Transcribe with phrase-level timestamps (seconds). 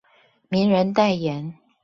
[0.49, 1.53] 名人代言